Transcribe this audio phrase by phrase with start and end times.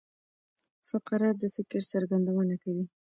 [0.89, 2.85] فقره د فکر څرګندونه کوي.